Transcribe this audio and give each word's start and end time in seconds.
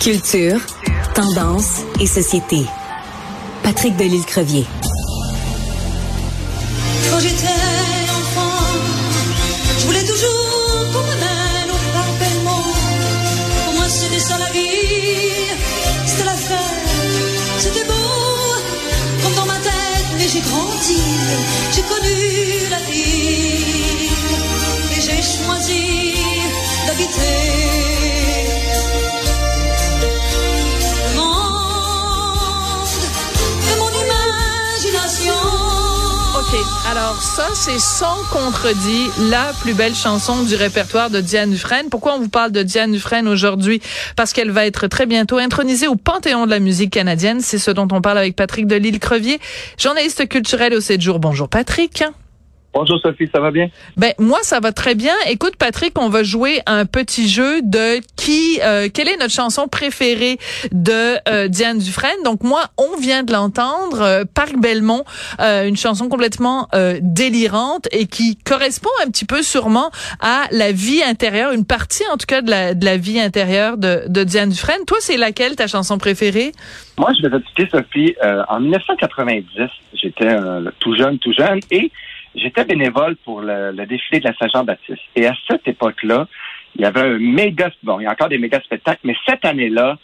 Culture, 0.00 0.60
tendance 1.14 1.80
et 2.00 2.06
société. 2.06 2.66
Patrick 3.62 3.96
Delisle-Crevier. 3.96 4.66
Quand 7.10 7.20
j'étais 7.20 7.46
enfant, 8.18 8.58
je 9.78 9.86
voulais 9.86 10.04
toujours 10.04 10.92
qu'on 10.92 11.00
me 11.00 11.16
mène 11.24 11.70
au 11.70 11.80
parc 11.94 12.10
Belmont. 12.20 12.72
Pour 13.64 13.74
moi, 13.74 13.88
c'était 13.88 14.20
ça 14.20 14.38
la 14.38 14.50
vie, 14.50 15.48
c'était 16.06 16.24
la 16.24 16.36
fête, 16.36 16.58
c'était 17.58 17.84
beau, 17.84 17.92
comme 19.22 19.34
dans 19.34 19.46
ma 19.46 19.58
tête. 19.58 20.08
Mais 20.18 20.28
j'ai 20.28 20.40
grandi, 20.40 21.02
j'ai 21.74 21.82
connu 21.82 22.68
la 22.70 22.80
vie, 22.90 24.08
et 24.96 25.00
j'ai 25.00 25.22
choisi 25.22 26.14
d'habiter. 26.86 28.03
Alors, 36.88 37.20
ça, 37.20 37.48
c'est 37.54 37.78
sans 37.78 38.16
contredit 38.30 39.08
la 39.30 39.52
plus 39.60 39.74
belle 39.74 39.94
chanson 39.94 40.44
du 40.44 40.54
répertoire 40.54 41.10
de 41.10 41.20
Diane 41.20 41.50
Dufresne. 41.50 41.88
Pourquoi 41.90 42.14
on 42.14 42.20
vous 42.20 42.28
parle 42.28 42.52
de 42.52 42.62
Diane 42.62 42.92
Dufresne 42.92 43.26
aujourd'hui? 43.26 43.82
Parce 44.16 44.32
qu'elle 44.32 44.50
va 44.50 44.66
être 44.66 44.86
très 44.86 45.06
bientôt 45.06 45.38
intronisée 45.38 45.88
au 45.88 45.96
Panthéon 45.96 46.46
de 46.46 46.50
la 46.50 46.60
musique 46.60 46.90
canadienne. 46.90 47.40
C'est 47.40 47.58
ce 47.58 47.70
dont 47.70 47.88
on 47.90 48.00
parle 48.00 48.18
avec 48.18 48.36
Patrick 48.36 48.66
Delisle-Crevier, 48.66 49.40
journaliste 49.78 50.28
culturel 50.28 50.74
au 50.74 50.80
7 50.80 51.00
jours. 51.00 51.18
Bonjour, 51.18 51.48
Patrick. 51.48 52.04
Bonjour 52.74 52.98
Sophie, 53.00 53.28
ça 53.32 53.40
va 53.40 53.52
bien? 53.52 53.68
Ben 53.96 54.12
moi 54.18 54.40
ça 54.42 54.58
va 54.58 54.72
très 54.72 54.96
bien. 54.96 55.14
Écoute 55.28 55.54
Patrick, 55.56 55.96
on 55.96 56.08
va 56.08 56.24
jouer 56.24 56.60
un 56.66 56.86
petit 56.86 57.28
jeu 57.28 57.62
de 57.62 58.00
qui 58.16 58.58
euh, 58.64 58.88
quelle 58.92 59.08
est 59.08 59.16
notre 59.16 59.32
chanson 59.32 59.68
préférée 59.68 60.38
de 60.72 61.16
euh, 61.28 61.46
Diane 61.46 61.78
Dufresne? 61.78 62.22
Donc 62.24 62.42
moi 62.42 62.62
on 62.76 62.96
vient 63.00 63.22
de 63.22 63.32
l'entendre 63.32 64.00
euh, 64.02 64.24
Parc 64.24 64.56
Belmont, 64.58 65.04
euh, 65.40 65.68
une 65.68 65.76
chanson 65.76 66.08
complètement 66.08 66.68
euh, 66.74 66.98
délirante 67.00 67.86
et 67.92 68.06
qui 68.06 68.36
correspond 68.36 68.90
un 69.06 69.10
petit 69.10 69.24
peu 69.24 69.42
sûrement 69.42 69.92
à 70.20 70.46
la 70.50 70.72
vie 70.72 71.02
intérieure, 71.02 71.52
une 71.52 71.64
partie 71.64 72.02
en 72.12 72.16
tout 72.16 72.26
cas 72.26 72.42
de 72.42 72.50
la 72.50 72.74
de 72.74 72.84
la 72.84 72.96
vie 72.96 73.20
intérieure 73.20 73.76
de 73.76 74.02
de 74.08 74.24
Diane 74.24 74.50
Dufresne. 74.50 74.84
Toi 74.84 74.98
c'est 75.00 75.16
laquelle 75.16 75.54
ta 75.54 75.68
chanson 75.68 75.96
préférée? 75.96 76.50
Moi, 76.98 77.10
je 77.20 77.26
vais 77.26 77.40
te 77.40 77.46
citer, 77.48 77.68
Sophie, 77.70 78.14
euh, 78.22 78.42
en 78.48 78.60
1990, 78.60 79.68
j'étais 79.94 80.28
euh, 80.28 80.70
tout 80.78 80.94
jeune, 80.94 81.18
tout 81.18 81.32
jeune, 81.32 81.58
et 81.70 81.90
j'étais 82.34 82.64
bénévole 82.64 83.16
pour 83.24 83.40
le, 83.40 83.72
défilé 83.86 84.20
de 84.20 84.28
la 84.28 84.34
Saint-Jean-Baptiste. 84.34 85.02
Et 85.16 85.26
à 85.26 85.34
cette 85.48 85.66
époque-là, 85.66 86.26
il 86.76 86.82
y 86.82 86.84
avait 86.84 87.00
un 87.00 87.18
méga, 87.18 87.70
bon, 87.82 88.00
il 88.00 88.04
y 88.04 88.06
a 88.06 88.12
encore 88.12 88.28
des 88.28 88.38
méga 88.38 88.60
spectacles, 88.60 89.00
mais 89.04 89.16
cette 89.26 89.44
année-là, 89.44 89.98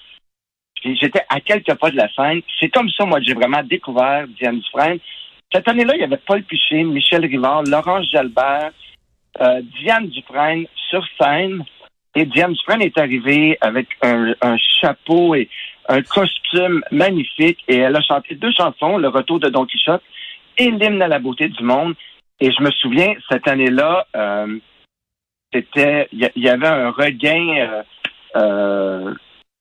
j'étais 0.85 1.23
à 1.29 1.41
quelques 1.41 1.75
pas 1.75 1.91
de 1.91 1.97
la 1.97 2.09
scène. 2.13 2.43
C'est 2.59 2.69
comme 2.69 2.89
ça, 2.91 3.05
moi, 3.05 3.21
j'ai 3.21 3.35
vraiment 3.35 3.63
découvert 3.63 4.27
Diane 4.29 4.61
Dufresne. 4.61 4.99
Cette 5.53 5.67
année-là, 5.69 5.95
il 5.97 6.01
y 6.01 6.05
avait 6.05 6.21
Paul 6.25 6.43
Piché, 6.45 6.85
Michel 6.85 7.27
Rivard, 7.27 7.65
Laurence 7.65 8.09
Jalbert, 8.11 8.71
euh, 9.41 9.61
Diane 9.81 10.09
Dufresne 10.09 10.67
sur 10.89 11.05
scène. 11.21 11.65
Et 12.15 12.25
Diane 12.25 12.53
Dufresne 12.53 12.83
est 12.83 12.99
arrivée 12.99 13.59
avec 13.61 13.89
un, 14.03 14.35
un 14.43 14.57
chapeau 14.81 15.35
et 15.35 15.49
un 15.89 16.03
costume 16.03 16.83
magnifique. 16.93 17.59
Et 17.67 17.79
elle 17.79 17.97
a 17.97 18.01
chanté 18.01 18.37
deux 18.37 18.53
chansons, 18.53 18.97
Le 18.97 19.09
Retour 19.09 19.41
de 19.41 19.49
Don 19.49 19.67
Quichotte 19.67 20.03
et 20.57 20.71
L'hymne 20.71 21.03
à 21.03 21.09
la 21.09 21.19
beauté 21.19 21.49
du 21.49 21.65
monde. 21.65 21.95
Et 22.41 22.51
je 22.51 22.63
me 22.63 22.71
souviens, 22.71 23.15
cette 23.31 23.47
année-là, 23.47 24.07
euh, 24.17 24.59
c'était, 25.53 26.09
il 26.13 26.31
y, 26.37 26.49
avait 26.49 26.67
un 26.67 26.91
regain 26.91 27.57
euh, 27.59 27.83
euh, 28.37 29.15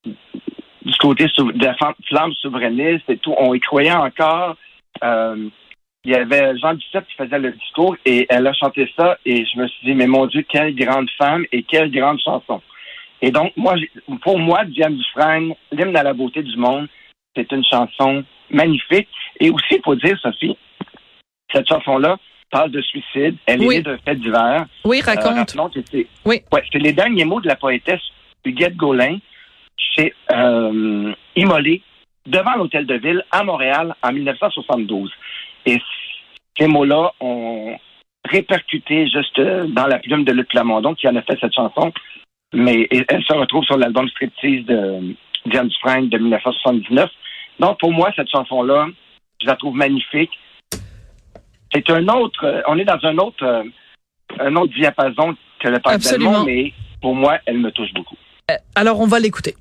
du 0.05 0.97
côté 0.99 1.25
de 1.25 1.65
la 1.65 1.75
flamme- 1.75 2.33
souverainiste 2.33 3.09
et 3.09 3.17
tout. 3.17 3.35
On 3.37 3.53
y 3.53 3.59
croyait 3.59 3.91
encore. 3.91 4.55
Il 5.01 6.11
y 6.11 6.15
avait 6.15 6.57
Jean 6.57 6.75
Duceppe 6.75 7.07
qui 7.07 7.15
faisait 7.15 7.39
le 7.39 7.51
discours 7.51 7.97
et 8.05 8.25
elle 8.29 8.47
a 8.47 8.53
chanté 8.53 8.89
ça 8.95 9.17
et 9.25 9.45
je 9.45 9.59
me 9.59 9.67
suis 9.67 9.87
dit, 9.87 9.93
mais 9.93 10.07
mon 10.07 10.27
Dieu, 10.27 10.43
quelle 10.47 10.73
grande 10.73 11.09
femme 11.17 11.45
et 11.51 11.63
quelle 11.63 11.91
grande 11.91 12.19
chanson. 12.21 12.61
Et 13.21 13.31
donc, 13.31 13.51
moi, 13.57 13.75
pour 14.21 14.39
moi, 14.39 14.63
Diane 14.63 14.95
Dufresne, 14.95 15.53
l'hymne 15.73 15.97
à 15.97 16.03
la 16.03 16.13
beauté 16.13 16.41
du 16.41 16.55
monde, 16.55 16.87
c'est 17.35 17.51
une 17.51 17.65
chanson 17.65 18.23
magnifique. 18.49 19.09
Et 19.41 19.49
aussi, 19.49 19.75
il 19.75 19.81
faut 19.83 19.95
dire, 19.95 20.17
Sophie, 20.19 20.57
cette 21.53 21.67
chanson-là 21.67 22.17
parle 22.49 22.71
de 22.71 22.81
suicide. 22.81 23.35
Elle 23.45 23.61
Oui. 23.61 23.75
est 23.75 23.77
née 23.77 23.81
d'un 23.83 23.97
fait 23.99 24.15
divers. 24.15 24.65
Oui, 24.85 25.01
Euh, 25.01 25.05
raconte. 25.11 25.73
que 25.73 25.79
c'est 25.91 26.07
Oui. 26.25 26.41
ouais, 26.51 26.63
c'est 26.71 26.79
les 26.79 26.93
derniers 26.93 27.25
mots 27.25 27.41
de 27.41 27.47
la 27.47 27.55
poétesse 27.55 28.01
Huguette 28.45 28.75
Gaulin 28.75 29.17
chez 29.77 30.13
euh, 30.31 31.13
immolée 31.35 31.81
devant 32.25 32.55
l'hôtel 32.55 32.85
de 32.85 32.95
ville 32.95 33.23
à 33.31 33.43
Montréal 33.43 33.95
en 34.03 34.11
1972. 34.11 35.11
Et 35.65 35.77
ces 36.57 36.67
mots-là 36.67 37.11
ont 37.19 37.75
répercuté 38.25 39.07
juste 39.07 39.39
euh, 39.39 39.65
dans 39.67 39.87
la 39.87 39.99
plume 39.99 40.23
de 40.25 40.31
Luc 40.33 40.47
Plamondon 40.49 40.93
qui 40.95 41.07
en 41.07 41.15
a 41.15 41.21
fait 41.21 41.37
cette 41.39 41.53
chanson. 41.53 41.91
Mais 42.53 42.87
elle 42.91 43.23
se 43.23 43.33
retrouve 43.33 43.63
sur 43.65 43.77
l'album 43.77 44.07
Striptease 44.09 44.65
de 44.65 45.15
Diane 45.45 45.67
Dufresne 45.67 46.09
de 46.09 46.17
1979. 46.17 47.09
Donc, 47.59 47.79
pour 47.79 47.91
moi, 47.93 48.11
cette 48.15 48.29
chanson-là, 48.29 48.87
je 49.41 49.47
la 49.47 49.55
trouve 49.55 49.75
magnifique. 49.75 50.31
C'est 51.73 51.89
un 51.89 52.07
autre, 52.07 52.45
euh, 52.45 52.61
on 52.67 52.77
est 52.77 52.85
dans 52.85 52.99
un 53.03 53.17
autre, 53.17 53.43
euh, 53.43 53.63
un 54.39 54.55
autre 54.55 54.73
diapason 54.73 55.35
que 55.59 55.67
le 55.67 55.79
Parc 55.79 56.01
mais 56.45 56.73
pour 57.01 57.15
moi, 57.15 57.37
elle 57.45 57.59
me 57.59 57.71
touche 57.71 57.93
beaucoup. 57.93 58.15
Alors 58.75 58.99
on 58.99 59.05
va 59.05 59.19
l'écouter. 59.19 59.55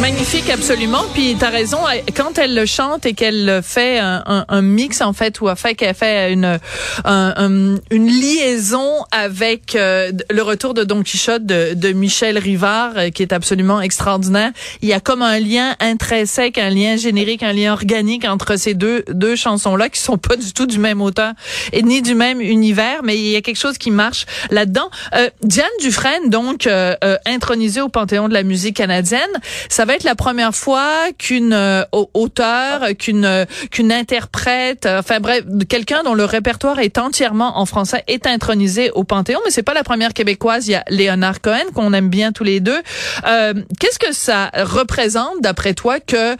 Magnifique 0.00 0.48
absolument. 0.50 1.04
Puis 1.14 1.36
t'as 1.38 1.50
raison. 1.50 1.78
Quand 2.16 2.38
elle 2.38 2.54
le 2.54 2.64
chante 2.66 3.04
et 3.06 3.12
qu'elle 3.12 3.60
fait 3.62 3.98
un, 3.98 4.22
un- 4.26 4.44
un 4.48 4.62
mix 4.62 5.00
en 5.02 5.12
fait 5.12 5.40
ou 5.40 5.48
a 5.48 5.56
fait 5.56 5.74
qu'elle 5.74 5.94
fait 5.94 6.32
une 6.32 6.58
un- 7.04 7.34
un- 7.36 7.76
une 7.90 8.06
liaison 8.08 9.04
avec 9.12 9.74
euh, 9.74 10.10
le 10.30 10.42
retour 10.42 10.74
de 10.74 10.84
Don 10.84 11.02
Quichotte 11.02 11.44
de, 11.44 11.74
de 11.74 11.92
Michel 11.92 12.38
Rivard 12.38 12.92
euh, 12.96 13.10
qui 13.10 13.22
est 13.22 13.32
absolument 13.32 13.80
extraordinaire. 13.80 14.50
Il 14.82 14.88
y 14.88 14.92
a 14.92 15.00
comme 15.00 15.22
un 15.22 15.38
lien 15.38 15.74
intrinsèque, 15.80 16.56
un 16.58 16.70
lien 16.70 16.96
générique, 16.96 17.42
un 17.42 17.52
lien 17.52 17.72
organique 17.72 18.24
entre 18.24 18.56
ces 18.56 18.74
deux 18.74 19.04
deux 19.08 19.36
chansons 19.36 19.76
là 19.76 19.88
qui 19.88 20.00
sont 20.00 20.18
pas 20.18 20.36
du 20.36 20.52
tout 20.52 20.66
du 20.66 20.78
même 20.78 21.02
auteur 21.02 21.32
et 21.72 21.82
ni 21.82 22.00
du 22.00 22.14
même 22.14 22.40
univers, 22.40 23.02
mais 23.02 23.16
il 23.18 23.26
y 23.28 23.36
a 23.36 23.42
quelque 23.42 23.58
chose 23.58 23.76
qui 23.78 23.90
marche 23.90 24.24
là-dedans. 24.50 24.88
Euh, 25.14 25.28
Diane 25.42 25.66
Dufresne 25.80 26.28
donc 26.30 26.66
euh, 26.66 26.94
intronisée 27.26 27.80
au 27.82 27.88
Panthéon 27.88 28.28
de 28.28 28.34
la 28.34 28.42
musique 28.44 28.76
canadienne. 28.76 29.20
Ça 29.68 29.84
va 29.84 29.89
être 29.92 30.04
la 30.04 30.14
première 30.14 30.54
fois 30.54 30.88
qu'une 31.18 31.52
euh, 31.52 31.82
au- 31.92 32.10
auteure, 32.14 32.88
qu'une 32.98 33.24
euh, 33.24 33.44
qu'une 33.70 33.92
interprète, 33.92 34.86
euh, 34.86 34.98
enfin 35.00 35.20
bref, 35.20 35.44
quelqu'un 35.68 36.02
dont 36.02 36.14
le 36.14 36.24
répertoire 36.24 36.78
est 36.78 36.98
entièrement 36.98 37.58
en 37.58 37.66
français 37.66 38.02
est 38.08 38.26
intronisé 38.26 38.90
au 38.92 39.04
Panthéon. 39.04 39.40
Mais 39.44 39.50
c'est 39.50 39.62
pas 39.62 39.74
la 39.74 39.84
première 39.84 40.12
québécoise. 40.14 40.66
Il 40.68 40.72
y 40.72 40.74
a 40.74 40.84
Léonard 40.88 41.40
Cohen 41.40 41.64
qu'on 41.74 41.92
aime 41.92 42.08
bien 42.10 42.32
tous 42.32 42.44
les 42.44 42.60
deux. 42.60 42.80
Euh, 43.26 43.54
Qu'est-ce 43.78 43.98
que 43.98 44.12
ça 44.12 44.50
représente 44.54 45.40
d'après 45.40 45.74
toi 45.74 46.00
que 46.00 46.36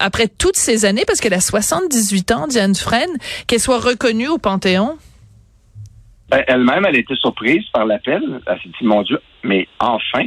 après 0.00 0.28
toutes 0.28 0.56
ces 0.56 0.84
années, 0.84 1.04
parce 1.06 1.20
qu'elle 1.20 1.34
a 1.34 1.40
78 1.40 2.32
ans, 2.32 2.46
Diane 2.46 2.72
Dufresne, 2.72 3.10
qu'elle 3.46 3.60
soit 3.60 3.78
reconnue 3.78 4.28
au 4.28 4.38
Panthéon? 4.38 4.96
Ben, 6.28 6.44
Elle-même, 6.46 6.84
elle 6.86 6.96
été 6.96 7.14
surprise 7.16 7.64
par 7.72 7.84
l'appel. 7.86 8.22
Elle 8.46 8.56
s'est 8.58 8.68
dit, 8.80 8.86
mon 8.86 9.02
Dieu, 9.02 9.20
mais 9.42 9.66
enfin, 9.80 10.24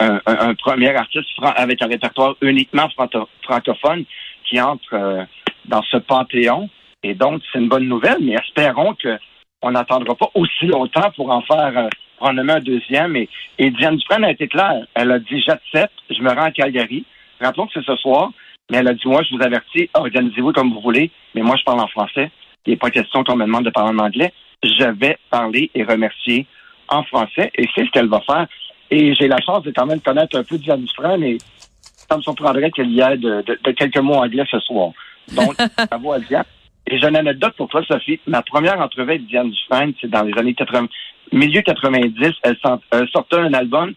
un, 0.00 0.20
un- 0.26 0.54
premier 0.54 0.94
artiste 0.94 1.28
avec 1.56 1.82
un 1.82 1.86
répertoire 1.86 2.34
uniquement 2.40 2.88
franco- 2.90 3.28
francophone 3.42 4.04
qui 4.48 4.60
entre 4.60 4.94
euh, 4.94 5.24
dans 5.66 5.82
ce 5.82 5.96
panthéon. 5.98 6.68
Et 7.02 7.14
donc, 7.14 7.42
c'est 7.52 7.58
une 7.58 7.68
bonne 7.68 7.88
nouvelle, 7.88 8.18
mais 8.20 8.34
espérons 8.34 8.94
que 8.94 9.18
on 9.62 9.70
n'attendra 9.70 10.14
pas 10.14 10.30
aussi 10.34 10.66
longtemps 10.66 11.10
pour 11.16 11.30
en 11.30 11.40
faire, 11.42 11.72
euh, 11.76 11.88
un 12.20 12.60
deuxième. 12.60 13.16
Et, 13.16 13.28
et 13.58 13.70
Diane 13.70 13.96
Dufresne 13.96 14.24
a 14.24 14.30
été 14.30 14.48
claire. 14.48 14.86
Elle 14.94 15.10
a 15.10 15.18
dit, 15.18 15.42
j'accepte, 15.46 15.92
je 16.10 16.20
me 16.22 16.28
rends 16.30 16.44
à 16.44 16.50
Calgary. 16.50 17.04
Rappelons 17.40 17.66
que 17.66 17.72
c'est 17.74 17.84
ce 17.84 17.96
soir, 17.96 18.30
mais 18.70 18.78
elle 18.78 18.88
a 18.88 18.94
dit, 18.94 19.06
moi, 19.06 19.22
je 19.22 19.34
vous 19.34 19.42
avertis, 19.42 19.88
organisez-vous 19.94 20.52
comme 20.52 20.72
vous 20.72 20.80
voulez, 20.80 21.10
mais 21.34 21.42
moi, 21.42 21.56
je 21.56 21.64
parle 21.64 21.80
en 21.80 21.88
français. 21.88 22.30
Il 22.66 22.70
n'est 22.70 22.76
pas 22.78 22.90
question 22.90 23.24
qu'on 23.24 23.36
me 23.36 23.44
demande 23.44 23.64
de 23.64 23.70
parler 23.70 23.90
en 23.94 23.98
anglais. 23.98 24.32
Je 24.62 24.90
vais 24.98 25.18
parler 25.30 25.70
et 25.74 25.84
remercier 25.84 26.46
en 26.88 27.02
français, 27.04 27.50
et 27.56 27.66
c'est 27.74 27.84
ce 27.84 27.90
qu'elle 27.90 28.08
va 28.08 28.20
faire. 28.20 28.46
Et 28.96 29.12
j'ai 29.14 29.26
la 29.26 29.40
chance 29.40 29.64
de 29.64 29.72
quand 29.72 29.86
même 29.86 30.00
connaître 30.00 30.38
un 30.38 30.44
peu 30.44 30.56
Diane 30.56 30.82
Dufresne, 30.84 31.24
et 31.24 31.38
ça 32.08 32.16
me 32.16 32.22
surprendrait 32.22 32.70
qu'il 32.70 32.90
y 32.92 33.00
ait 33.00 33.16
de, 33.16 33.42
de- 33.42 33.58
de 33.64 33.70
quelques 33.72 33.98
mots 33.98 34.14
anglais 34.14 34.44
ce 34.48 34.60
soir. 34.60 34.92
Donc, 35.34 35.56
bravo 35.90 36.12
à 36.12 36.20
Diane. 36.20 36.44
Et 36.86 36.98
j'ai 36.98 37.08
une 37.08 37.16
anecdote 37.16 37.54
pour 37.56 37.68
toi, 37.68 37.82
Sophie. 37.88 38.20
Ma 38.28 38.42
première 38.42 38.78
entrevue 38.80 39.10
avec 39.10 39.26
Diane 39.26 39.50
Dufresne, 39.50 39.94
c'est 40.00 40.08
dans 40.10 40.22
les 40.22 40.38
années 40.38 40.54
80, 40.54 40.86
milieu 41.32 41.60
90. 41.62 42.34
Elle, 42.44 42.56
sortait 43.10 43.38
un 43.38 43.52
album 43.52 43.94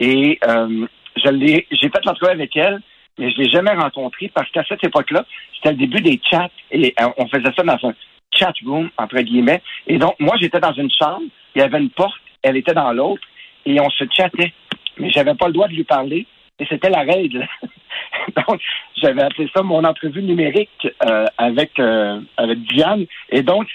et 0.00 0.36
euh, 0.48 0.86
j'ai 1.16 1.64
fait 1.78 2.04
l'entrevue 2.04 2.32
avec 2.32 2.56
elle, 2.56 2.80
mais 3.18 3.30
je 3.30 3.36
l'ai 3.38 3.50
jamais 3.50 3.74
rencontrée 3.74 4.32
parce 4.34 4.50
qu'à 4.50 4.64
cette 4.68 4.82
époque-là, 4.82 5.24
c'était 5.54 5.72
le 5.72 5.76
début 5.78 6.00
des 6.00 6.20
chats 6.28 6.48
et 6.72 6.92
euh, 7.00 7.08
on 7.18 7.28
faisait 7.28 7.52
ça 7.54 7.62
dans 7.62 7.88
un 7.88 7.94
chat 8.34 8.54
room 8.66 8.90
entre 8.96 9.20
guillemets. 9.20 9.62
Et 9.86 9.98
donc 9.98 10.14
moi, 10.18 10.34
j'étais 10.40 10.60
dans 10.60 10.72
une 10.72 10.90
chambre, 10.90 11.22
il 11.54 11.60
y 11.60 11.62
avait 11.62 11.78
une 11.78 11.90
porte, 11.90 12.18
elle 12.42 12.56
était 12.56 12.74
dans 12.74 12.90
l'autre 12.92 13.22
et 13.66 13.80
on 13.80 13.90
se 13.90 14.04
chattait. 14.10 14.52
Mais 14.98 15.10
j'avais 15.10 15.34
pas 15.34 15.46
le 15.46 15.52
droit 15.52 15.68
de 15.68 15.74
lui 15.74 15.84
parler 15.84 16.26
et 16.58 16.66
c'était 16.66 16.90
la 16.90 17.00
règle. 17.00 17.46
donc, 18.36 18.60
j'avais 18.96 19.22
appelé 19.22 19.50
ça 19.54 19.62
mon 19.62 19.82
entrevue 19.84 20.22
numérique 20.22 20.88
euh, 21.04 21.26
avec 21.38 21.78
euh, 21.78 22.20
avec 22.36 22.60
Diane. 22.64 23.06
Et 23.30 23.42
donc, 23.42 23.66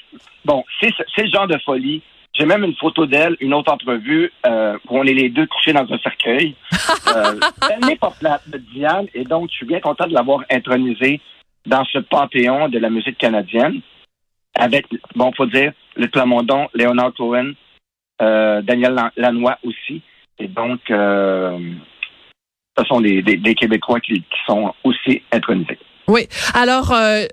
bon, 0.46 0.64
c'est 0.80 0.94
le 1.18 1.30
genre 1.30 1.48
de 1.48 1.58
folie. 1.60 2.02
J'ai 2.38 2.46
même 2.46 2.66
une 2.66 2.76
photo 2.76 3.06
d'elle, 3.06 3.38
une 3.40 3.54
autre 3.54 3.72
entrevue 3.72 4.32
euh, 4.46 4.78
où 4.90 5.00
on 5.00 5.04
est 5.04 5.14
les 5.14 5.30
deux 5.30 5.48
couchés 5.48 5.72
dans 5.72 5.90
un 5.90 5.98
cercueil. 6.00 6.54
euh, 7.16 7.40
elle 7.72 7.86
n'est 7.86 7.96
pas 7.96 8.12
plate 8.12 8.50
de 8.50 8.58
Diane, 8.58 9.08
et 9.14 9.24
donc 9.24 9.50
je 9.52 9.56
suis 9.56 9.66
bien 9.66 9.80
content 9.80 10.06
de 10.06 10.14
l'avoir 10.14 10.44
intronisée 10.52 11.22
dans 11.66 11.86
ce 11.86 12.00
panthéon 12.00 12.68
de 12.68 12.78
la 12.78 12.90
musique 12.90 13.18
canadienne, 13.18 13.80
avec, 14.54 14.86
bon, 15.16 15.32
faut 15.32 15.46
dire, 15.46 15.72
le 15.96 16.08
Clamondon, 16.08 16.68
Léonard 16.74 17.14
Cohen, 17.14 17.54
Daniel 18.20 19.12
Lanois 19.18 19.58
aussi. 19.64 20.02
Et 20.40 20.48
donc, 20.48 20.80
euh, 20.90 21.58
ce 22.78 22.84
sont 22.86 23.02
des, 23.02 23.56
Québécois 23.56 24.00
qui, 24.00 24.24
sont 24.46 24.74
aussi 24.84 25.22
intronisés. 25.32 25.80
Oui. 26.08 26.28
Alors, 26.54 26.92
euh, 26.92 27.26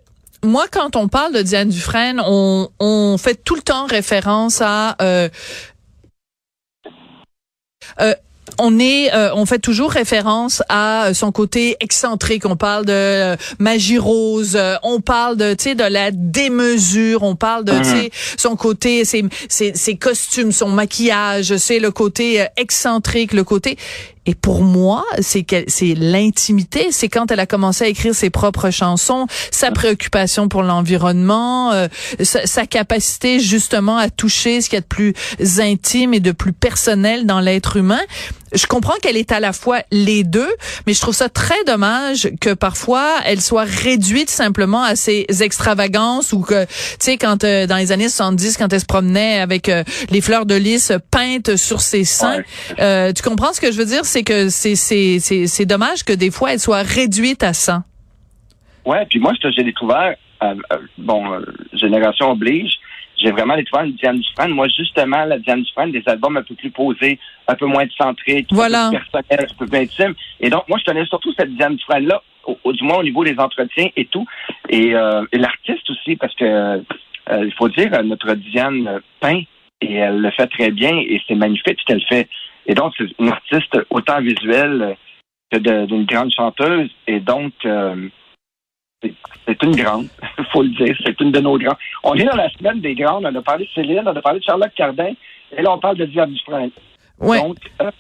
moi, 0.45 0.65
quand 0.71 0.97
on 0.97 1.09
parle 1.09 1.35
de 1.35 1.43
Diane 1.43 1.69
Dufresne, 1.69 2.21
on, 2.25 3.17
fait 3.19 3.43
tout 3.43 3.55
le 3.55 3.63
temps 3.63 3.87
référence 3.87 4.61
à 4.65 4.97
euh, 5.03 5.29
euh, 8.01 8.15
on 8.59 8.79
est, 8.79 9.13
euh, 9.15 9.31
on 9.35 9.47
fait 9.47 9.59
toujours 9.59 9.91
référence 9.91 10.63
à 10.69 11.11
son 11.15 11.33
côté 11.33 11.77
excentrique. 11.81 12.47
On 12.47 12.57
parle 12.57 12.87
de 12.87 12.93
euh, 12.93 13.37
magie 13.59 13.99
rose, 13.99 14.57
euh, 14.57 14.77
on 14.83 15.01
parle 15.01 15.37
de, 15.37 15.55
tu 15.55 15.65
sais, 15.65 15.75
de 15.75 15.85
la 15.85 16.11
démesure, 16.11 17.23
on 17.23 17.37
parle 17.37 17.65
de, 17.65 17.73
tu 17.79 17.85
sais, 17.85 18.05
mhm. 18.05 18.11
son 18.39 18.57
côté, 18.57 19.05
ses, 19.05 19.25
ses, 19.49 19.75
ses, 19.75 19.97
costumes, 19.97 20.53
son 20.53 20.69
maquillage, 20.69 21.57
c'est 21.57 21.79
le 21.79 21.91
côté 21.91 22.47
excentrique, 22.57 23.33
le 23.33 23.45
côté. 23.45 23.77
Et 24.27 24.35
pour 24.35 24.63
moi, 24.63 25.05
c'est 25.21 25.45
c'est 25.69 25.95
l'intimité, 25.95 26.89
c'est 26.91 27.09
quand 27.09 27.31
elle 27.31 27.41
a 27.41 27.47
commencé 27.47 27.85
à 27.85 27.89
écrire 27.89 28.15
ses 28.15 28.31
propres 28.31 28.71
chansons, 28.71 29.27
sa 29.51 29.71
préoccupation 29.71 30.49
pour 30.49 30.63
l'environnement, 30.63 31.73
sa, 32.23 32.47
sa, 32.47 32.67
capacité 32.67 33.41
justement 33.41 33.97
à 33.97 34.09
toucher 34.09 34.61
ce 34.61 34.69
qu'il 34.69 34.77
y 34.77 34.79
a 34.79 34.83
de 34.83 34.87
plus 34.87 35.15
intime 35.59 36.15
et 36.15 36.21
de 36.21 36.33
plus 36.33 36.53
personnel 36.53 37.27
dans 37.27 37.41
l'être 37.41 37.77
humain. 37.77 38.01
Je 38.55 38.67
comprends 38.67 38.97
qu'elle 39.01 39.17
est 39.17 39.33
à 39.33 39.41
la 39.41 39.53
fois 39.53 39.81
les 39.91 40.25
deux, 40.25 40.51
mais 40.87 40.93
je 40.93 41.01
trouve 41.01 41.15
ça 41.15 41.29
très 41.29 41.63
dommage 41.67 42.29
que 42.41 42.53
parfois 42.53 43.17
elle 43.25 43.41
soit 43.41 43.65
réduite 43.65 44.31
simplement 44.31 44.83
à 44.83 44.95
ses 44.95 45.27
extravagances 45.41 46.33
ou 46.33 46.41
que, 46.41 46.65
tu 46.65 46.71
sais, 46.99 47.17
quand 47.17 47.45
euh, 47.45 47.67
dans 47.67 47.77
les 47.77 47.93
années 47.93 48.09
70, 48.09 48.59
quand 48.59 48.73
elle 48.73 48.81
se 48.81 48.87
promenait 48.87 49.41
avec 49.41 49.69
euh, 49.69 49.85
les 50.11 50.21
fleurs 50.21 50.45
de 50.45 50.55
lys 50.55 50.93
peintes 51.11 51.57
sur 51.57 51.81
ses 51.81 52.05
seins, 52.05 52.43
euh, 52.79 53.13
tu 53.13 53.23
comprends 53.23 53.53
ce 53.53 53.61
que 53.61 53.73
je 53.73 53.79
veux 53.79 53.87
dire? 53.87 54.05
C'est 54.13 54.25
que 54.25 54.51
c'est, 54.51 55.65
dommage 55.65 56.05
que 56.05 56.13
des 56.13 56.31
fois 56.31 56.53
elle 56.53 56.61
soit 56.61 56.83
réduite 56.83 57.43
à 57.43 57.55
ça. 57.55 57.85
Ouais, 58.85 59.07
puis 59.09 59.19
moi, 59.19 59.33
j'ai 59.43 59.63
découvert, 59.63 60.17
bon, 60.99 61.41
génération 61.73 62.33
oblige, 62.33 62.73
j'ai 63.17 63.31
vraiment 63.31 63.57
découvert 63.57 63.85
une 63.85 63.95
Diane 63.95 64.19
Dufresne. 64.19 64.51
Moi, 64.51 64.69
justement, 64.69 65.25
la 65.25 65.39
Diane 65.39 65.63
Dufresne, 65.63 65.93
des 65.93 66.03
albums 66.07 66.37
un 66.37 66.43
peu 66.43 66.55
plus 66.55 66.71
posés, 66.71 67.19
un 67.49 67.55
peu 67.55 67.65
moins 67.67 67.87
centrés, 67.97 68.45
voilà. 68.51 68.89
un 68.89 68.91
peu 68.91 68.99
plus 68.99 69.11
personnels, 69.11 69.49
un 69.51 69.55
peu 69.59 69.67
plus 69.67 69.79
intimes. 69.79 70.15
Et 70.41 70.51
donc, 70.51 70.69
moi, 70.69 70.79
je 70.79 70.85
tenais 70.85 71.07
surtout 71.07 71.33
cette 71.39 71.55
Diane 71.55 71.77
Dufresne-là, 71.77 72.23
au, 72.45 72.73
du 72.73 72.85
moins 72.85 72.99
au 72.99 73.03
niveau 73.03 73.25
des 73.25 73.39
entretiens 73.39 73.89
et 73.97 74.05
tout. 74.07 74.27
Et, 74.69 74.95
euh, 74.95 75.25
l'artiste 75.33 75.89
aussi, 75.89 76.17
parce 76.17 76.35
que 76.35 76.45
euh, 76.45 77.45
il 77.47 77.55
faut 77.57 77.71
dire, 77.71 77.91
notre 78.03 78.35
Diane 78.35 79.01
peint 79.21 79.43
et 79.81 79.95
elle 79.95 80.21
le 80.21 80.31
fait 80.33 80.49
très 80.49 80.71
bien 80.71 80.97
et 80.97 81.21
c'est 81.27 81.35
magnifique 81.35 81.79
ce 81.81 81.85
qu'elle 81.87 82.05
fait. 82.05 82.29
Et 82.67 82.75
donc, 82.75 82.93
c'est 82.97 83.07
une 83.19 83.29
artiste 83.29 83.79
autant 83.91 84.21
visuelle 84.21 84.97
que 85.51 85.59
d'une 85.59 86.05
grande 86.05 86.33
chanteuse. 86.33 86.91
Et 87.07 87.21
donc, 87.21 87.53
euh, 87.65 88.09
c'est 89.03 89.63
une 89.63 89.77
grande, 89.77 90.09
il 90.39 90.45
faut 90.53 90.63
le 90.63 90.71
dire. 90.71 90.97
C'est 91.05 91.21
une 91.21 91.33
de 91.33 91.41
nos 91.41 91.59
grandes. 91.59 91.77
On 92.05 92.15
est 92.15 92.25
dans 92.25 92.37
la 92.37 92.51
semaine 92.51 92.81
des 92.81 92.95
grandes. 92.95 93.25
On 93.25 93.35
a 93.35 93.43
parlé 93.43 93.65
de 93.65 93.71
Céline, 93.71 94.03
on 94.07 94.17
a 94.17 94.23
parlé 94.23 94.39
de 94.41 94.45
Charlotte 94.45 94.73
Cardin, 94.75 95.13
et 95.57 95.63
là, 95.63 95.73
on 95.73 95.79
parle 95.79 95.97
de 95.97 96.07
Diane 96.07 96.33
Dufresne. 96.33 96.71
Ouais. 97.19 97.41
Donc, 97.41 97.59
euh, 97.81 97.91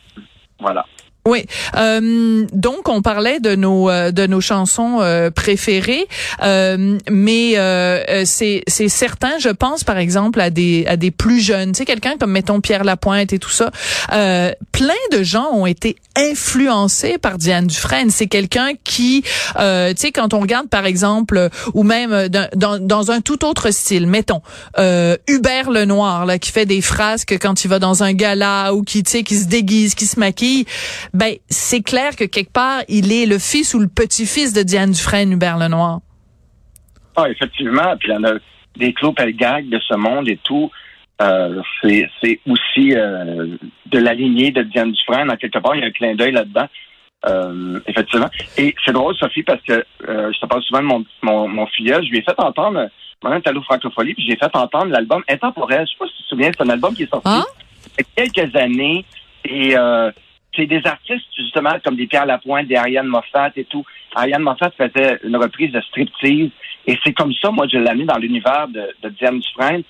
voilà. 0.58 0.86
Oui. 1.24 1.46
Euh, 1.76 2.46
donc 2.52 2.88
on 2.88 3.00
parlait 3.00 3.38
de 3.38 3.54
nos 3.54 3.88
euh, 3.88 4.10
de 4.10 4.26
nos 4.26 4.40
chansons 4.40 4.98
euh, 5.00 5.30
préférées, 5.30 6.08
mais 6.40 7.54
c'est 8.24 8.62
c'est 8.66 8.88
certain. 8.88 9.38
Je 9.38 9.50
pense 9.50 9.84
par 9.84 9.98
exemple 9.98 10.40
à 10.40 10.50
des 10.50 10.84
à 10.88 10.96
des 10.96 11.12
plus 11.12 11.40
jeunes. 11.40 11.72
Tu 11.72 11.78
sais 11.78 11.84
quelqu'un 11.84 12.16
comme 12.18 12.32
mettons 12.32 12.60
Pierre 12.60 12.82
Lapointe 12.82 13.32
et 13.32 13.38
tout 13.38 13.50
ça. 13.50 13.70
plein 14.08 15.02
de 15.12 15.22
gens 15.22 15.48
ont 15.52 15.66
été 15.66 15.96
influencés 16.16 17.18
par 17.18 17.38
Diane 17.38 17.68
Dufresne. 17.68 18.10
C'est 18.10 18.26
quelqu'un 18.26 18.72
qui, 18.82 19.22
tu 19.22 19.62
sais 19.96 20.10
quand 20.12 20.34
on 20.34 20.40
regarde 20.40 20.68
par 20.68 20.86
exemple 20.86 21.50
ou 21.72 21.84
même 21.84 22.28
dans 22.28 22.84
dans 22.84 23.10
un 23.12 23.20
tout 23.20 23.44
autre 23.44 23.70
style, 23.70 24.08
mettons 24.08 24.42
Hubert 24.76 25.70
Lenoir 25.70 26.26
là 26.26 26.40
qui 26.40 26.50
fait 26.50 26.66
des 26.66 26.80
frasques 26.80 27.38
quand 27.40 27.64
il 27.64 27.68
va 27.68 27.78
dans 27.78 28.02
un 28.02 28.12
gala 28.12 28.74
ou 28.74 28.82
qui 28.82 29.04
tu 29.04 29.12
sais 29.12 29.22
qui 29.22 29.36
se 29.36 29.46
déguise, 29.46 29.94
qui 29.94 30.06
se 30.06 30.18
maquille 30.18 30.66
ben 31.14 31.34
c'est 31.48 31.82
clair 31.82 32.16
que 32.16 32.24
quelque 32.24 32.52
part, 32.52 32.82
il 32.88 33.12
est 33.12 33.26
le 33.26 33.38
fils 33.38 33.74
ou 33.74 33.80
le 33.80 33.88
petit-fils 33.88 34.52
de 34.52 34.62
Diane 34.62 34.92
Dufresne, 34.92 35.32
Hubert 35.32 35.58
Lenoir. 35.58 36.00
Ah, 37.16 37.28
effectivement. 37.28 37.96
Puis 37.98 38.08
il 38.08 38.14
y 38.14 38.16
en 38.16 38.24
a 38.24 38.34
des 38.76 38.92
Claude 38.94 39.14
Pelgag 39.14 39.68
de 39.68 39.78
ce 39.80 39.94
monde 39.94 40.28
et 40.28 40.38
tout. 40.42 40.70
Euh, 41.20 41.60
c'est 41.82 42.40
aussi 42.48 42.94
euh, 42.94 43.56
de 43.86 43.98
la 43.98 44.14
lignée 44.14 44.50
de 44.50 44.62
Diane 44.62 44.92
Dufresne. 44.92 45.30
En 45.30 45.36
quelque 45.36 45.58
part, 45.58 45.76
il 45.76 45.82
y 45.82 45.84
a 45.84 45.86
un 45.86 45.90
clin 45.90 46.14
d'œil 46.14 46.32
là-dedans. 46.32 46.66
Euh, 47.24 47.78
effectivement. 47.86 48.28
Et 48.56 48.74
c'est 48.84 48.92
drôle, 48.92 49.14
Sophie, 49.16 49.44
parce 49.44 49.62
que 49.62 49.84
je 50.00 50.40
te 50.40 50.46
parle 50.46 50.62
souvent 50.62 50.80
de 50.80 50.86
mon, 50.86 51.04
mon, 51.22 51.46
mon 51.46 51.66
filleul. 51.66 52.04
Je 52.04 52.10
lui 52.10 52.18
ai 52.18 52.22
fait 52.22 52.38
entendre, 52.38 52.88
mon 53.22 53.40
talou 53.40 53.62
francophonie, 53.62 54.14
puis 54.14 54.24
j'ai 54.26 54.36
fait 54.36 54.50
entendre 54.56 54.86
l'album 54.86 55.22
Intemporel. 55.28 55.86
Je 55.86 55.92
sais 55.92 55.98
pas 55.98 56.06
si 56.06 56.16
tu 56.16 56.22
te 56.22 56.28
souviens, 56.28 56.50
c'est 56.52 56.64
un 56.64 56.70
album 56.70 56.94
qui 56.94 57.04
est 57.04 57.10
sorti 57.10 57.28
ah? 57.28 57.44
il 57.98 58.04
y 58.16 58.22
a 58.22 58.26
quelques 58.26 58.56
années. 58.56 59.04
Et 59.44 59.76
c'est 60.54 60.66
des 60.66 60.82
artistes, 60.84 61.28
justement, 61.36 61.78
comme 61.82 61.96
des 61.96 62.06
Pierre 62.06 62.26
Lapointe, 62.26 62.66
des 62.66 62.76
Ariane 62.76 63.06
Moffat 63.06 63.52
et 63.56 63.64
tout. 63.64 63.84
Ariane 64.14 64.42
Moffat 64.42 64.70
faisait 64.76 65.18
une 65.24 65.36
reprise 65.36 65.72
de 65.72 65.80
striptease. 65.80 66.50
Et 66.86 66.98
c'est 67.04 67.14
comme 67.14 67.32
ça, 67.34 67.50
moi, 67.50 67.66
je 67.72 67.78
l'ai 67.78 67.94
mis 67.94 68.04
dans 68.04 68.18
l'univers 68.18 68.68
de, 68.68 69.08
Diane 69.10 69.38
Dufresne. 69.38 69.82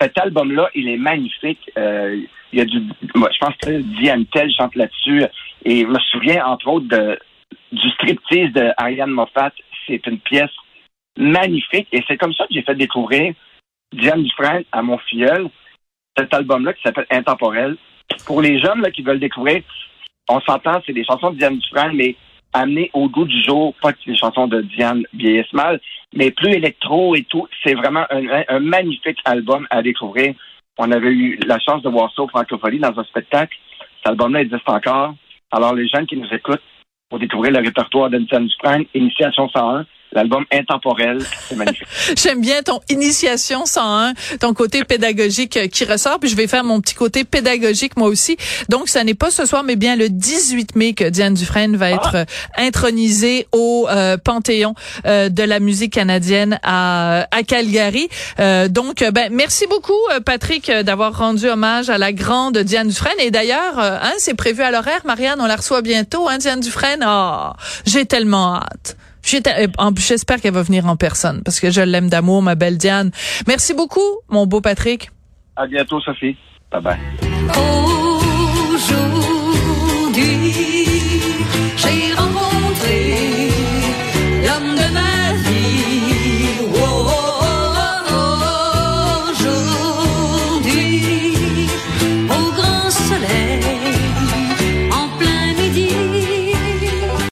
Cet 0.00 0.18
album-là, 0.18 0.70
il 0.74 0.88
est 0.88 0.96
magnifique. 0.96 1.70
Euh, 1.76 2.22
il 2.52 2.58
y 2.58 2.62
a 2.62 2.64
du, 2.64 2.80
moi, 3.14 3.28
je 3.32 3.38
pense 3.38 3.54
que 3.56 3.80
Diane 4.00 4.24
Tell 4.26 4.50
chante 4.52 4.74
là-dessus. 4.76 5.24
Et 5.64 5.80
je 5.82 5.86
me 5.86 5.98
souviens, 6.10 6.46
entre 6.46 6.68
autres, 6.68 6.88
de, 6.88 7.18
du 7.72 7.90
striptease 7.90 8.52
de 8.52 8.70
Ariane 8.78 9.10
Moffat. 9.10 9.52
C'est 9.86 10.06
une 10.06 10.20
pièce 10.20 10.50
magnifique. 11.18 11.88
Et 11.92 12.02
c'est 12.08 12.16
comme 12.16 12.32
ça 12.32 12.44
que 12.44 12.54
j'ai 12.54 12.62
fait 12.62 12.76
découvrir 12.76 13.34
Diane 13.92 14.22
Dufresne 14.22 14.64
à 14.72 14.80
mon 14.82 14.98
filleul. 14.98 15.48
Cet 16.16 16.32
album-là 16.32 16.72
qui 16.72 16.82
s'appelle 16.82 17.06
Intemporel. 17.10 17.76
Pour 18.24 18.40
les 18.40 18.58
jeunes 18.58 18.80
là, 18.80 18.90
qui 18.90 19.02
veulent 19.02 19.20
découvrir 19.20 19.62
on 20.28 20.40
s'entend, 20.40 20.80
c'est 20.86 20.92
des 20.92 21.04
chansons 21.04 21.30
de 21.30 21.38
Diane 21.38 21.58
Dufresne, 21.58 21.92
mais 21.94 22.16
amenées 22.52 22.90
au 22.92 23.08
goût 23.08 23.24
du 23.24 23.42
jour, 23.42 23.74
pas 23.80 23.92
que 23.92 23.98
des 24.06 24.16
chansons 24.16 24.46
de 24.46 24.62
Diane 24.62 25.04
vieillissent 25.12 25.52
mal, 25.52 25.80
mais 26.14 26.30
plus 26.30 26.52
électro 26.52 27.14
et 27.14 27.24
tout. 27.24 27.46
C'est 27.64 27.74
vraiment 27.74 28.04
un, 28.10 28.60
magnifique 28.60 29.18
album 29.24 29.66
à 29.70 29.82
découvrir. 29.82 30.34
On 30.78 30.90
avait 30.90 31.10
eu 31.10 31.38
la 31.46 31.58
chance 31.58 31.82
de 31.82 31.88
voir 31.88 32.12
ça 32.14 32.22
au 32.22 32.28
Francophonie 32.28 32.78
dans 32.78 32.98
un 32.98 33.04
spectacle. 33.04 33.56
Cet 33.98 34.12
album-là 34.12 34.42
existe 34.42 34.68
encore. 34.68 35.14
Alors, 35.50 35.74
les 35.74 35.88
jeunes 35.88 36.06
qui 36.06 36.16
nous 36.16 36.28
écoutent, 36.32 36.62
pour 37.08 37.18
découvrir 37.18 37.52
le 37.52 37.60
répertoire 37.60 38.10
de 38.10 38.18
Diane 38.18 38.46
Dufresne, 38.46 38.84
Initiation 38.94 39.48
101, 39.48 39.86
L'album 40.18 40.44
intemporel, 40.52 41.24
c'est 41.48 41.54
magnifique. 41.54 41.86
J'aime 42.16 42.40
bien 42.40 42.64
ton 42.64 42.80
initiation 42.88 43.66
101, 43.66 44.14
ton 44.40 44.52
côté 44.52 44.82
pédagogique 44.82 45.56
euh, 45.56 45.68
qui 45.68 45.84
ressort, 45.84 46.18
puis 46.18 46.28
je 46.28 46.34
vais 46.34 46.48
faire 46.48 46.64
mon 46.64 46.80
petit 46.80 46.96
côté 46.96 47.22
pédagogique 47.22 47.96
moi 47.96 48.08
aussi. 48.08 48.36
Donc, 48.68 48.88
ça 48.88 49.04
n'est 49.04 49.14
pas 49.14 49.30
ce 49.30 49.46
soir, 49.46 49.62
mais 49.62 49.76
bien 49.76 49.94
le 49.94 50.08
18 50.08 50.74
mai 50.74 50.92
que 50.92 51.04
Diane 51.08 51.34
Dufresne 51.34 51.76
va 51.76 51.92
être 51.92 52.16
ah! 52.16 52.18
euh, 52.18 52.24
intronisée 52.56 53.46
au 53.52 53.86
euh, 53.88 54.16
Panthéon 54.16 54.74
de 55.04 55.42
la 55.44 55.60
musique 55.60 55.92
canadienne 55.92 56.58
à, 56.64 57.28
à 57.30 57.42
Calgary. 57.44 58.08
donc, 58.70 59.04
ben, 59.12 59.28
merci 59.30 59.66
beaucoup, 59.70 59.92
Patrick, 60.26 60.68
d'avoir 60.68 61.16
rendu 61.16 61.46
hommage 61.46 61.90
à 61.90 61.98
la 61.98 62.12
grande 62.12 62.58
Diane 62.58 62.88
Dufresne. 62.88 63.20
Et 63.20 63.30
d'ailleurs, 63.30 63.78
hein, 63.78 64.12
c'est 64.18 64.34
prévu 64.34 64.62
à 64.62 64.72
l'horaire, 64.72 65.02
Marianne, 65.04 65.40
on 65.40 65.46
la 65.46 65.56
reçoit 65.56 65.82
bientôt, 65.82 66.28
hein, 66.28 66.38
Diane 66.38 66.60
Dufresne? 66.60 67.04
Oh, 67.06 67.50
j'ai 67.86 68.04
tellement 68.04 68.56
hâte. 68.56 68.96
J'espère 69.22 70.40
qu'elle 70.40 70.54
va 70.54 70.62
venir 70.62 70.86
en 70.86 70.96
personne 70.96 71.42
parce 71.44 71.60
que 71.60 71.70
je 71.70 71.80
l'aime 71.80 72.08
d'amour, 72.08 72.42
ma 72.42 72.54
belle 72.54 72.78
Diane. 72.78 73.10
Merci 73.46 73.74
beaucoup, 73.74 74.00
mon 74.28 74.46
beau 74.46 74.60
Patrick. 74.60 75.10
À 75.56 75.66
bientôt, 75.66 76.00
Sophie. 76.00 76.36
Bye 76.70 76.82
bye. 76.82 76.98
Aujourd'hui 77.50 78.27